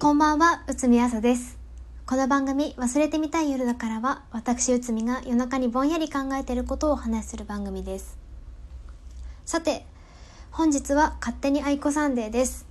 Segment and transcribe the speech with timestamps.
[0.00, 1.58] こんばんは、内海朝です。
[2.06, 8.16] この番組、忘れてみたい夜だからは、私内海が夜中にぼんやり考えていることをお話しする番組です。
[9.44, 9.84] さて、
[10.52, 12.64] 本日は勝手に愛子サンデーです。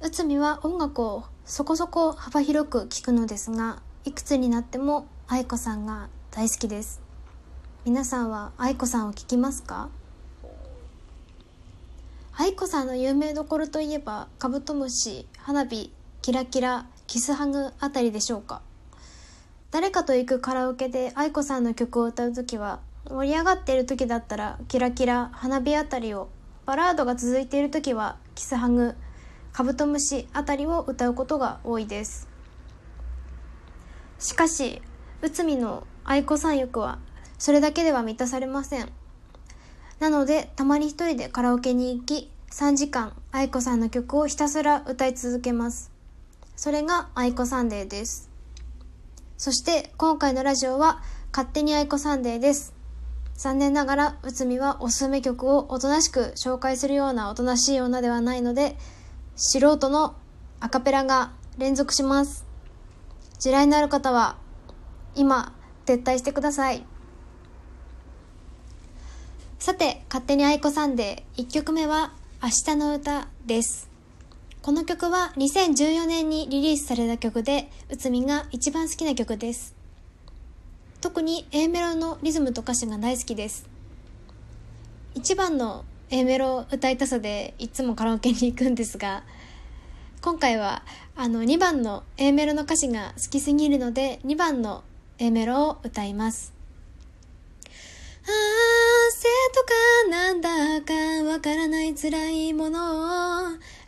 [0.00, 7.00] 内海は音楽をそこそこ幅広く聴くのですが、いくつになっても愛子さんが大好きです。
[7.84, 9.88] 皆さんは愛子さんを聴きますか？
[12.36, 18.60] 愛子さんの有名どころといえばカブトムシ花火キラキラキスハグあたりでしょうか？
[19.70, 26.28] 誰かと行くカラオケで愛子さんの曲を歌う時は盛り上がっている時だったらキラキラ花火あたりを
[26.66, 28.94] バラードが続いている時はキスハグ
[29.52, 32.28] カブトムシあたりを歌うことが多いです。
[34.18, 34.82] しかし
[35.22, 36.98] 内海の愛子さん欲は
[37.38, 38.88] それだけでは満たされません。
[39.98, 45.90] なのでたまに一人でカラオケに行き3時間 aikoさんの曲をひたすら歌い続けます。
[46.58, 48.28] それが aikoさんデーです。
[49.36, 52.74] そして今回のラジオは勝手に aikoさんデーです。
[53.36, 58.76] 残念ながら内海はおすすめ曲をおとなしく紹介するようなおとなしい女ではないので
[59.36, 60.16] 素人の
[60.58, 62.44] アカペラが連続します。
[63.38, 64.36] 地雷のある方は
[65.14, 65.54] 今
[65.86, 66.84] 撤退してください。
[69.60, 73.87] さて、勝手に愛子サンデー、1曲目は、明日の歌です。
[74.60, 79.74] この曲は2014年にリリースされた曲で、内海が一番好きな曲です。
[81.00, 83.68] 特に A メロのリズムと歌詞が大好きです。
[85.14, 89.22] 一番の A メロを歌いたさでいつもカラオケに行くんですが、
[90.20, 90.82] 今回は
[91.16, 94.82] あの2番の A メロの歌詞が好きすぎるので2番の
[95.18, 96.52] A メロを歌います。
[98.22, 100.92] 汗とかなんだか
[101.32, 103.27] わからない辛いものを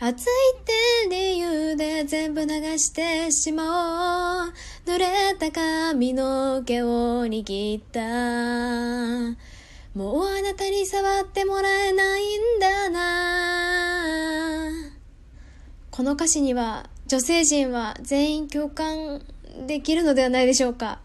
[0.02, 0.24] 暑い
[0.58, 2.48] って理由で全部流
[2.78, 4.52] してしまおう。
[4.86, 8.00] 濡れた髪の毛を握った。
[9.94, 14.72] もうあなたに触ってもらえないんだな。
[15.90, 19.20] この歌詞には女性陣は全員共感
[19.66, 21.00] できるのではないでしょうか。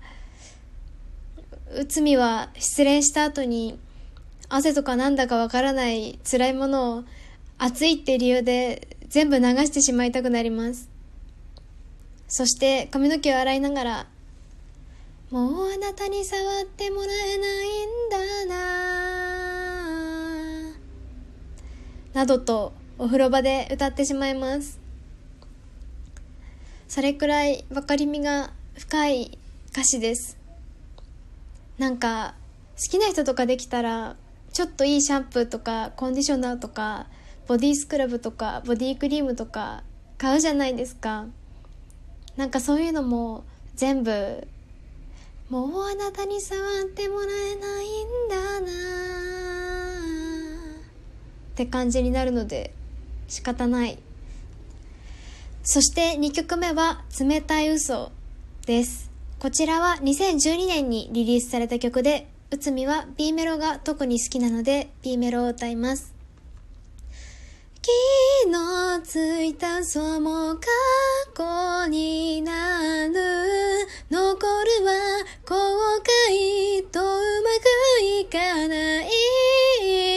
[1.78, 3.78] 内海は失恋した後に
[4.48, 7.04] 汗とかなんだかわからない辛いものを
[7.58, 10.90] 暑いって理由で全部流してしまいたくなります。
[12.28, 14.08] そして髪の毛を洗いながら
[15.32, 18.66] もうあなたに触ってもらえないんだな。
[22.14, 24.80] などとお風呂場で歌ってしまいます。
[26.88, 29.38] それくらい分かりみが深い
[29.72, 30.38] 歌詞です。
[31.78, 32.36] なんか
[32.78, 34.16] 好きな人とかできたら
[34.54, 37.08] ちょっといいシャンプーとかコンディショナーとか
[37.48, 39.84] ボディスクラブとかボディクリームとか
[40.18, 41.26] 買うじゃないですか。
[42.38, 43.44] なんかそういうのも
[43.76, 44.48] 全部
[45.50, 48.68] もうあなたに触ってもらえないんだな。
[51.52, 52.74] って感じになるので
[53.28, 54.00] 仕方ない。
[55.64, 58.12] そして2曲目は「冷たい嘘
[58.66, 59.12] です。
[59.40, 66.15] こちらは2012年にリリースされた曲で、内海は B メロが特に好きなので B メロを歌います。
[67.86, 70.66] 気のついた嘘も過
[71.84, 73.14] 去になる。
[74.10, 75.56] 残るは後
[76.32, 77.04] 悔とう
[77.44, 79.10] まくいかない。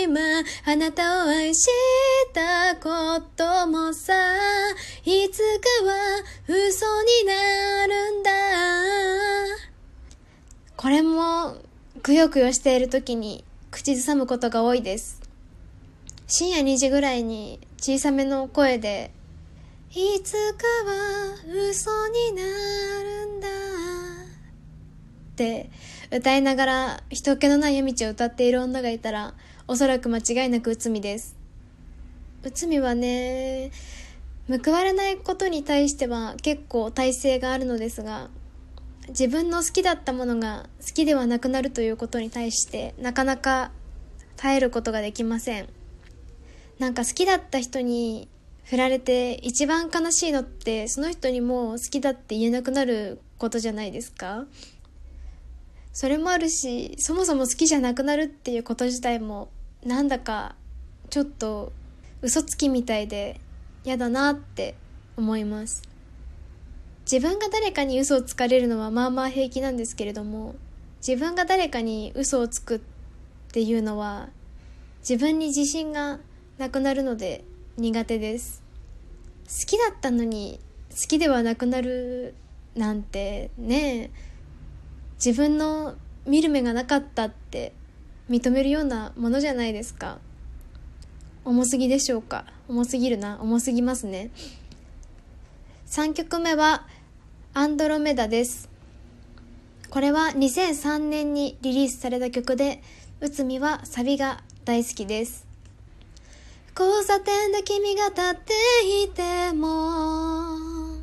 [0.04, 0.18] 今、
[0.64, 1.66] あなたを愛し
[2.32, 4.14] たこともさ、
[5.04, 8.30] いつかは嘘になるんだ。
[10.74, 11.56] これも、
[12.02, 15.17] くよくよしている時に口ずさむことが多いです。
[16.30, 19.12] 深夜2時ぐらいに小さめの声で、
[19.90, 21.34] いつかは
[21.70, 22.42] 嘘にな
[23.02, 23.48] るんだ。
[23.48, 25.70] って
[26.14, 29.32] 歌いながら人気のない夜道を歌っている女がいたら、
[29.66, 31.34] おそらく間違いなく内海です。
[32.42, 33.70] 内海はね、
[34.50, 38.28] 報われないことに対しては結構耐性があるのですが、
[39.08, 43.70] 自分の好きだったものが好きではなくなるということに対してなかなか
[44.36, 45.77] 耐えることができません
[46.78, 48.28] なんか好きだった人に
[48.64, 54.46] 振られて一番悲しいのってその人にも好きだって言えなくなることじゃないですか？
[55.92, 59.48] それもあるしそもそも好きじゃなくなるっていうこと自体も
[59.84, 60.54] なんだか
[61.10, 61.72] ちょっと
[62.22, 63.40] 嘘つきみたいで
[63.84, 64.74] 嫌だなって
[65.16, 65.82] 思います。
[67.10, 70.56] 自分が誰かに嘘をつかれるのはまあまあ平気なんですけれども
[71.04, 72.80] 自分が誰かに嘘をつくっ
[73.50, 74.28] ていうのは
[75.00, 76.20] 自分に自信が
[76.58, 77.44] なくなるので
[77.76, 78.62] 苦手です。
[79.46, 80.60] 好きだったのに
[80.90, 82.34] 好きではなくなる
[82.74, 84.10] なんてね
[85.24, 85.94] 自分の
[86.26, 87.72] 見る目がなかったって
[88.28, 90.18] 認めるようなものじゃないですか。
[91.44, 92.44] 重すぎでしょうか。
[92.68, 93.40] 重すぎるな。
[93.40, 94.30] 重すぎますね。
[95.86, 96.86] 3曲目は
[97.54, 98.68] アンドロメダです。
[99.88, 102.82] これは2003年にリリースされた曲で
[103.20, 105.47] 内海はサビが大好きです。
[106.78, 108.54] 交差点で君が立って
[109.02, 110.98] いても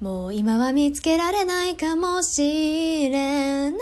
[0.00, 3.80] もう今は見つけられないかもしれない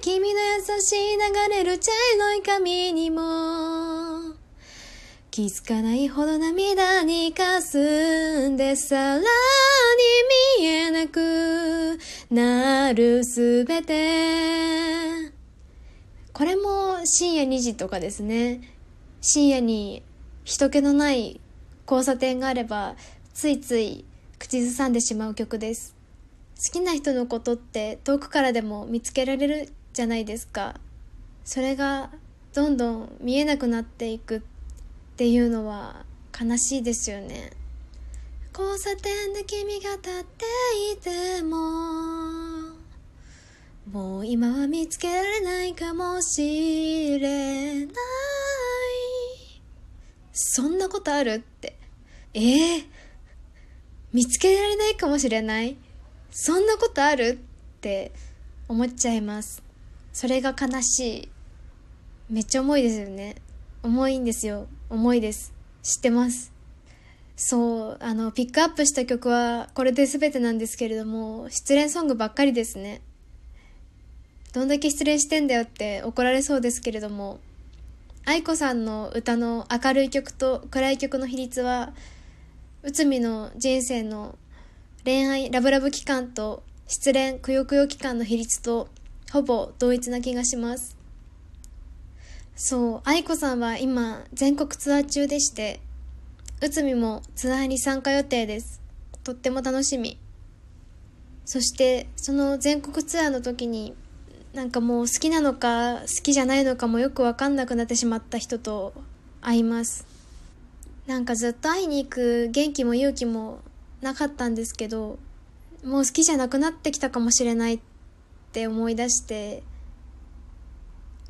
[0.00, 4.34] 君の優しい流れる茶色い髪にも
[5.30, 9.24] 気づかないほど涙にかすんでさらに
[10.58, 11.98] 見えなく
[12.30, 15.36] なるすべて。
[16.32, 18.75] これも深夜2時とかですね。
[19.28, 20.04] 深夜に
[20.44, 21.40] 人気のない
[21.84, 22.94] 交差点があれば
[23.34, 24.04] ついつい
[24.38, 25.96] 口ずさんでしまう曲です。
[26.56, 30.76] 好きな人のことって遠くからでも見つけられるじゃないですか。
[31.44, 32.10] それが
[32.54, 34.40] どんどん見えなくなっていくっ
[35.16, 36.04] ていうのは
[36.40, 37.50] 悲しいですよね。
[38.56, 40.44] 交差点で君が立って
[40.92, 42.76] いても
[43.90, 48.05] もう今は見つけられないかもしれない。
[50.38, 51.32] そんなことある？
[51.36, 51.78] って。
[52.34, 52.84] ええー、
[54.12, 55.78] 見つけられないかもしれない？
[56.30, 57.38] そんなことある？
[57.78, 58.12] って
[58.68, 59.62] 思っちゃいます。
[60.12, 61.28] それが悲しい。
[62.28, 63.36] めっちゃ重いですよね。
[63.82, 64.66] 重いんですよ。
[64.90, 65.54] 重いです。
[65.82, 66.52] 知ってます。
[67.36, 73.00] そうあのピックアップした曲はこれで全てなんですけれども失恋ソングばっかりですね。
[74.52, 77.38] どんだけ失恋してんだよって怒られそうですけれども
[78.26, 81.94] 愛子さんの歌の明るい曲と暗い曲の比率は
[82.82, 84.36] 内海の人生の
[85.04, 88.88] 恋愛ラブラブ期間と失恋くよくよ期間の比率と
[89.32, 90.96] ほぼ同一な気がします
[92.58, 95.78] そう、愛子さんは今、全国ツアー中でして、
[96.62, 98.80] 内海もツアーに参加予定です。
[99.24, 100.18] とっても楽しみ。
[101.44, 103.94] そして、その全国ツアーの時に、
[104.56, 108.94] なんかもう好きなのか好きじゃないのかもよくわかんなくなってしまった人と
[109.42, 110.06] 会います。
[111.06, 113.60] なんかずっと会いに行く元気も勇気も
[114.00, 115.18] なかったんですけど、
[115.84, 117.80] もう好きじゃなくなってきたかもしれないっ
[118.52, 119.62] て思い出して、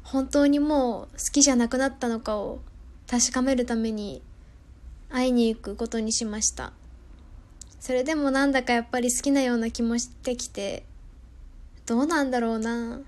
[0.05, 2.61] 本当にもう好きじゃなくなったのかを
[3.11, 4.23] 確かめるために
[5.11, 6.73] 会いに行くことにしました
[7.81, 10.85] それでもなんだかやっぱり好きなような気もしてきて
[11.87, 13.01] どうなんだろうな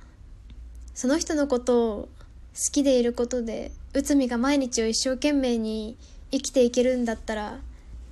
[0.99, 2.09] その人のことを
[2.57, 5.97] 好きでいることで内海が毎日を一生懸命に
[6.33, 7.61] 生きていけるんだったら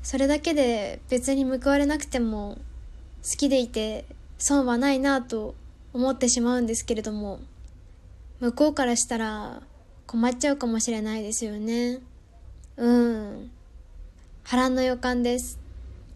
[0.05, 2.59] それだけで別に報われなくても
[3.29, 4.05] 好きでいて
[4.39, 5.57] 損はないなと
[5.95, 7.41] 思ってしまうんですけれども
[8.39, 9.63] 向こうからしたら
[10.07, 11.99] 困っちゃうかもしれないですよね。
[12.77, 13.51] うん。
[14.45, 15.59] 波乱の予感です。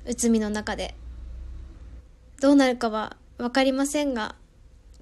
[0.06, 0.94] 内海の中で。
[2.40, 4.37] どうなるかはわかりませんが、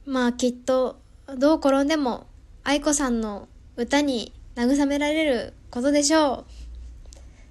[0.07, 0.97] まあきっと
[1.37, 2.27] どう転んでも
[2.65, 6.45] 愛子さんの歌に慰められることでしょう。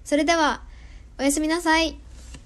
[0.03, 0.63] それでは、
[1.19, 1.99] おやすみなさい。